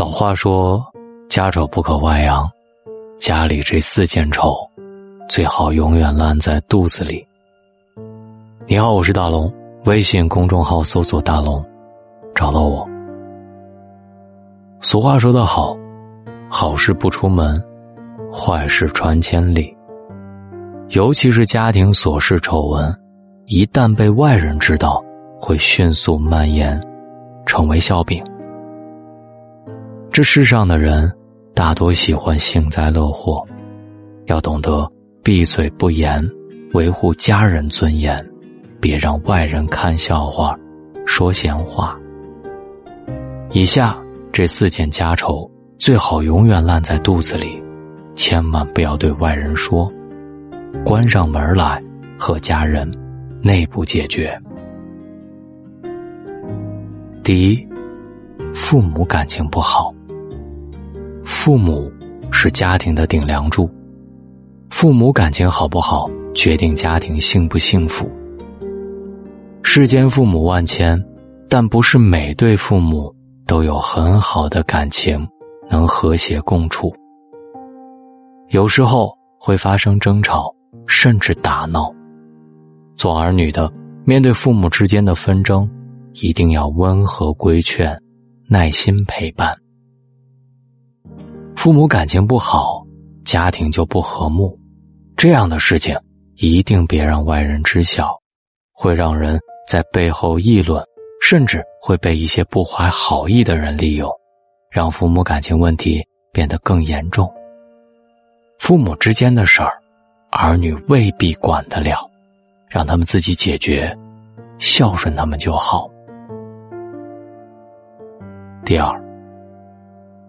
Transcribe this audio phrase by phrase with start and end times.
[0.00, 0.82] 老话说
[1.28, 2.50] ：“家丑不可外扬。”
[3.20, 4.56] 家里这四件丑，
[5.28, 7.22] 最好永远烂在肚子里。
[8.66, 9.52] 你好，我是大龙，
[9.84, 11.62] 微信公众号搜索“大龙”，
[12.34, 12.88] 找到我。
[14.80, 15.76] 俗话说得好，
[16.48, 17.62] 好事不出门，
[18.32, 19.76] 坏事传千里。
[20.88, 22.90] 尤其是家庭琐事丑闻，
[23.44, 25.04] 一旦被外人知道，
[25.38, 26.82] 会迅速蔓延，
[27.44, 28.24] 成为笑柄。
[30.12, 31.10] 这世上的人。
[31.52, 33.46] 大多喜欢幸灾乐祸，
[34.26, 34.90] 要懂得
[35.22, 36.26] 闭嘴不言，
[36.72, 38.24] 维护家人尊严，
[38.80, 40.56] 别让外人看笑话、
[41.04, 41.98] 说闲话。
[43.52, 43.98] 以下
[44.32, 47.62] 这四件家丑，最好永远烂在肚子里，
[48.14, 49.92] 千万不要对外人说。
[50.82, 51.82] 关上门来
[52.16, 52.90] 和家人
[53.42, 54.40] 内部解决。
[57.22, 57.68] 第一，
[58.54, 59.92] 父母感情不好。
[61.42, 61.90] 父母
[62.30, 63.66] 是家庭的顶梁柱，
[64.68, 68.06] 父母感情好不好，决定家庭幸不幸福。
[69.62, 71.02] 世间父母万千，
[71.48, 73.10] 但不是每对父母
[73.46, 75.26] 都有很好的感情，
[75.70, 76.94] 能和谐共处。
[78.50, 80.54] 有时候会发生争吵，
[80.86, 81.90] 甚至打闹。
[82.98, 83.72] 做儿女的，
[84.04, 85.66] 面对父母之间的纷争，
[86.12, 87.98] 一定要温和规劝，
[88.46, 89.50] 耐心陪伴。
[91.60, 92.82] 父母感情不好，
[93.22, 94.58] 家庭就不和睦，
[95.14, 95.94] 这样的事情
[96.36, 98.18] 一定别让外人知晓，
[98.72, 100.82] 会让人在背后议论，
[101.20, 104.10] 甚至会被一些不怀好意的人利用，
[104.70, 106.02] 让父母感情问题
[106.32, 107.30] 变得更严重。
[108.58, 109.70] 父母之间的事儿，
[110.30, 112.10] 儿女未必管得了，
[112.70, 113.94] 让他们自己解决，
[114.58, 115.90] 孝顺他们就好。
[118.64, 119.09] 第二。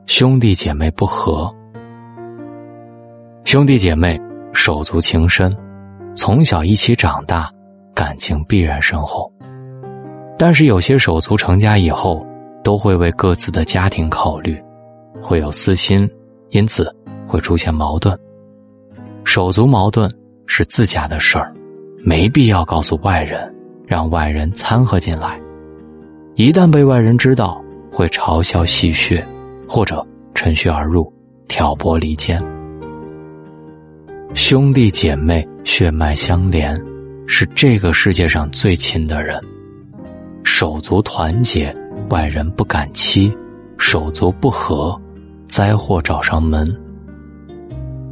[0.08, 1.54] 兄弟姐妹不和，
[3.46, 4.20] 兄弟姐妹
[4.52, 5.56] 手足情深，
[6.16, 7.50] 从小一起长大，
[7.94, 9.32] 感情必然深厚。
[10.38, 12.26] 但是有些手足成家以后，
[12.64, 14.62] 都会为各自的家庭考虑，
[15.22, 16.10] 会有私心，
[16.50, 16.94] 因此
[17.28, 18.18] 会出现矛盾。
[19.24, 20.12] 手足矛盾
[20.46, 21.54] 是自家的事儿，
[22.04, 23.54] 没必要告诉外人，
[23.86, 25.40] 让外人掺和进来。
[26.36, 29.24] 一旦被外人知道，会嘲笑戏谑。
[29.74, 30.06] 或者
[30.36, 31.10] 趁虚而入，
[31.48, 32.44] 挑拨离间。
[34.34, 36.76] 兄弟姐妹血脉相连，
[37.26, 39.42] 是这个世界上最亲的人。
[40.44, 41.74] 手足团结，
[42.10, 43.32] 外人不敢欺；
[43.78, 44.94] 手足不和，
[45.48, 46.70] 灾祸找上门。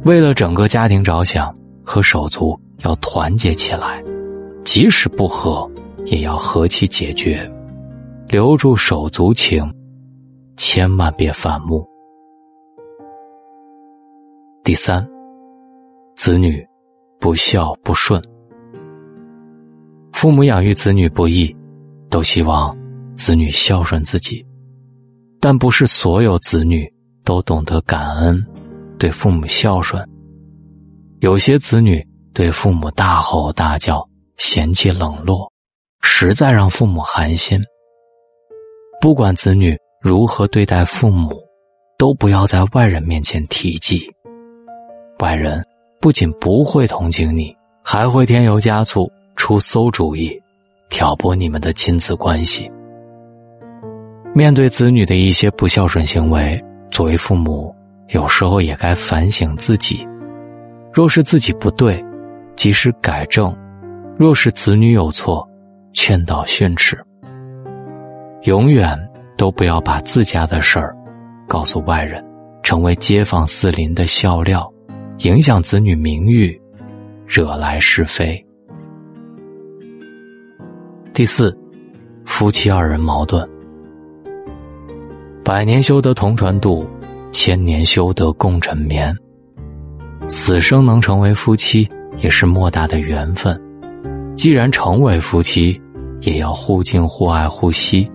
[0.06, 1.54] 为了整个家庭着想，
[1.84, 4.02] 和手足要团结起来，
[4.64, 5.70] 即使不和，
[6.06, 7.46] 也要和气解决，
[8.28, 9.70] 留住手足情。
[10.62, 11.88] 千万别反目。
[14.62, 15.08] 第三，
[16.14, 16.62] 子女
[17.18, 18.22] 不孝不顺，
[20.12, 21.56] 父母养育子女不易，
[22.10, 22.76] 都希望
[23.16, 24.46] 子女孝顺自己，
[25.40, 26.86] 但不是所有子女
[27.24, 28.46] 都懂得感恩，
[28.98, 30.06] 对父母孝顺。
[31.20, 34.06] 有些子女对父母大吼大叫，
[34.36, 35.50] 嫌弃冷落，
[36.02, 37.58] 实在让父母寒心。
[39.00, 39.74] 不管子女。
[40.02, 41.30] 如何对待父母，
[41.98, 44.10] 都不要在外人面前提及。
[45.18, 45.62] 外人
[46.00, 50.40] 不仅不会同情你，还会添油加醋、出馊主意，
[50.88, 52.70] 挑拨你们的亲子关系。
[54.34, 56.58] 面对子女的一些不孝顺行为，
[56.90, 57.74] 作为父母，
[58.08, 60.08] 有时候也该反省自己。
[60.90, 62.02] 若是自己不对，
[62.56, 63.52] 及时改正；
[64.16, 65.46] 若是子女有错，
[65.92, 66.98] 劝导训斥。
[68.44, 68.98] 永远。
[69.40, 70.94] 都不要把自家的事儿
[71.48, 72.22] 告诉外人，
[72.62, 74.70] 成为街坊四邻的笑料，
[75.20, 76.60] 影响子女名誉，
[77.26, 78.44] 惹来是非。
[81.14, 81.58] 第四，
[82.26, 83.48] 夫妻二人矛盾，
[85.42, 86.86] 百年修得同船渡，
[87.32, 89.16] 千年修得共枕眠。
[90.28, 91.88] 此生能成为夫妻，
[92.18, 93.58] 也是莫大的缘分。
[94.36, 95.80] 既然成为夫妻，
[96.20, 98.06] 也要互敬互爱互惜。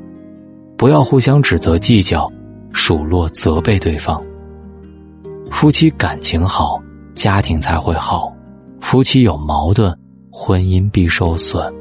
[0.78, 2.32] 不要互相指责、计较、
[2.74, 4.22] 数落、责备对方。
[5.50, 6.82] 夫妻感情好，
[7.14, 8.32] 家庭才会好；
[8.82, 9.98] 夫妻有矛盾，
[10.32, 11.74] 婚姻必受损。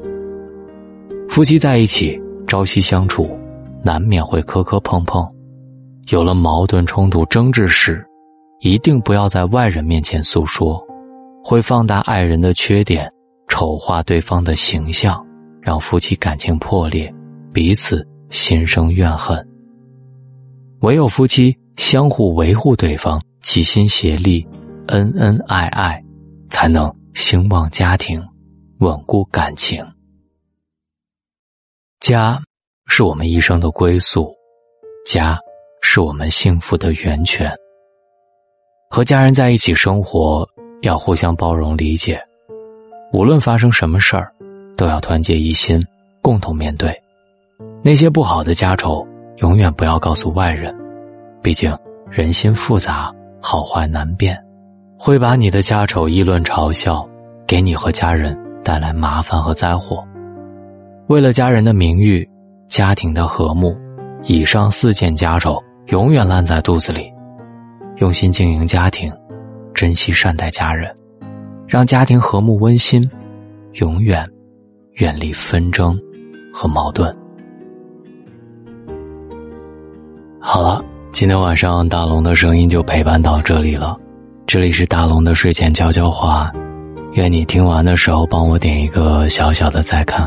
[1.29, 3.29] 夫妻在一起朝夕相处，
[3.83, 5.29] 难免会磕磕碰碰。
[6.11, 8.05] 有了矛盾冲突争执时，
[8.61, 10.81] 一定不要在外人面前诉说，
[11.43, 13.11] 会放大爱人的缺点，
[13.49, 15.27] 丑化对方的形象，
[15.61, 17.13] 让夫妻感情破裂，
[17.53, 18.07] 彼此。
[18.35, 19.49] 心生怨恨，
[20.81, 24.45] 唯有夫妻相互维护对方，齐心协力，
[24.89, 26.03] 恩恩爱爱，
[26.51, 28.21] 才能兴旺家庭，
[28.81, 29.87] 稳固感情。
[32.01, 32.43] 家
[32.87, 34.35] 是我们一生的归宿，
[35.07, 35.39] 家
[35.81, 37.55] 是我们幸福的源泉。
[38.91, 40.47] 和家人在一起生活，
[40.83, 42.21] 要互相包容理解，
[43.13, 44.35] 无论发生什么事儿，
[44.77, 45.81] 都要团结一心，
[46.21, 47.01] 共同面对。
[47.87, 49.07] 那些不好的家丑，
[49.43, 50.75] 永远不要告诉外人，
[51.43, 51.71] 毕竟
[52.11, 54.43] 人心复杂，好坏难辨，
[54.99, 57.07] 会把你的家丑议论嘲笑，
[57.47, 58.35] 给你和家人
[58.65, 60.03] 带来麻烦和灾祸。
[61.09, 62.27] 为了家人的名誉、
[62.69, 63.77] 家庭的和睦，
[64.23, 67.13] 以上四件家丑永远烂在肚子里。
[67.99, 69.13] 用心经营家庭，
[69.75, 70.91] 珍惜善待家人，
[71.69, 73.07] 让家庭和睦温馨，
[73.75, 74.27] 永远
[74.95, 76.01] 远离纷争
[76.51, 77.15] 和矛盾。
[80.47, 83.97] 好了，今天晚上大龙的声音就陪伴到这里了。
[84.47, 86.53] 这里是大龙的睡前悄悄话，
[87.15, 90.27] 愿你听完的时候帮我点一个小小的再看。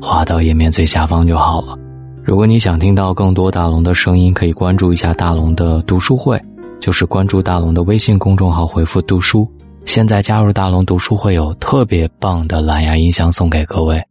[0.00, 1.76] 滑到页面最下方就好了。
[2.24, 6.40] 如果你想听到更多大龙的声音，可以关注一下大龙的读书会，
[6.80, 9.46] 就是关注大龙的微信公众号，回复“读书”。
[9.84, 14.02] 现在加入大龙读书会，有特别棒的蓝牙音箱送给各位。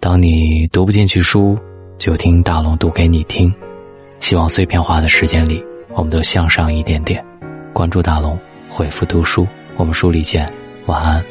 [0.00, 1.56] 当你读不进去书，
[1.96, 3.54] 就听大龙读给你听。
[4.20, 5.64] 希望碎片化的时间里，
[5.94, 7.24] 我们都向上一点点。
[7.72, 8.38] 关注大龙，
[8.68, 9.46] 回复“读书”，
[9.76, 10.48] 我们书里见。
[10.86, 11.22] 晚安。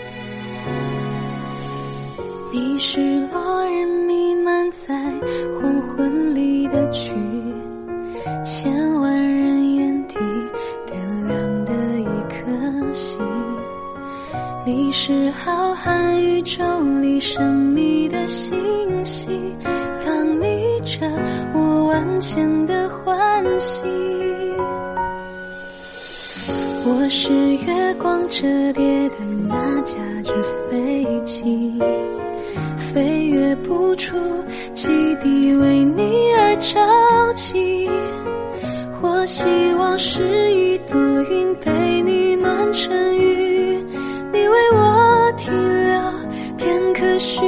[2.52, 4.72] 你是落日弥漫。
[4.72, 4.94] 在
[5.62, 7.14] 黄昏里的曲，
[8.44, 10.16] 千万人眼底
[10.88, 11.72] 点亮的
[12.02, 13.20] 一颗星。
[14.66, 16.64] 你是浩瀚宇宙
[17.00, 18.52] 里神秘的星
[19.06, 19.28] 系，
[20.04, 21.08] 藏匿着
[21.94, 23.84] 万千的欢喜。
[26.86, 29.16] 我是月光折叠的
[29.48, 29.94] 那架
[30.24, 30.34] 纸
[30.72, 31.80] 飞机。
[32.92, 34.18] 飞越不出
[34.74, 34.88] 基
[35.18, 37.88] 地，为你而着急。
[39.00, 39.46] 我希
[39.78, 40.20] 望是
[40.52, 43.78] 一朵云，被你暖成雨。
[44.32, 45.54] 你为我停
[45.88, 46.02] 留
[46.58, 47.40] 片刻许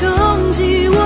[0.00, 0.88] 爱恨无穷极。
[0.88, 0.98] 我。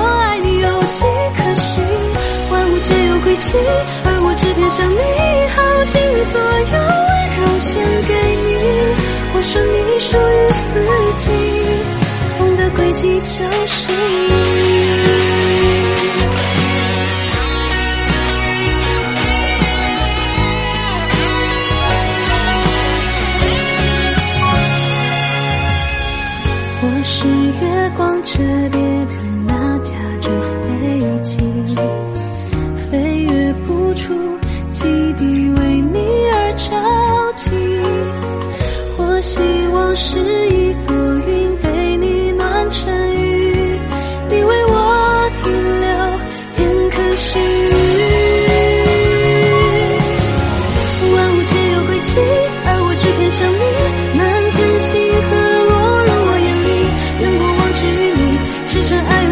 [4.05, 4.97] 而我只偏向你，
[5.51, 5.93] 耗尽
[6.31, 8.13] 所有温柔献给
[8.45, 8.49] 你。
[9.35, 10.73] 我说你属于四
[11.23, 11.27] 季，
[12.39, 13.27] 风的轨迹就
[13.67, 14.33] 是你。
[26.87, 27.17] 我是
[27.61, 27.63] 月
[27.97, 28.33] 光折
[28.71, 28.79] 叠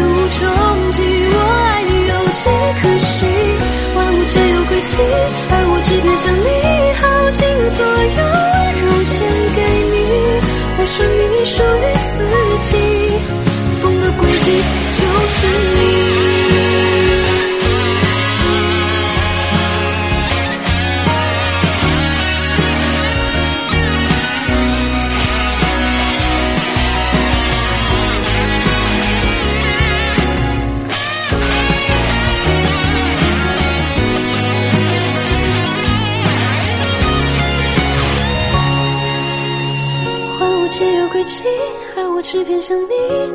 [0.09, 0.97] 无穷极。
[1.27, 2.39] 我爱你有迹
[2.81, 3.13] 可循。
[5.49, 6.47] 而我只偏向你，
[6.99, 7.39] 耗尽
[7.75, 8.42] 所有
[41.13, 41.43] 归期，
[41.95, 42.93] 而我只偏向你。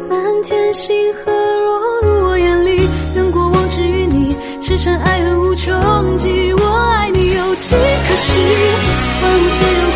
[0.08, 6.52] 满天星河落入我眼里，愿过往治于你，只剩爱恨无穷极。
[6.54, 8.34] 我爱你有迹可循，
[9.22, 9.87] 万物皆有。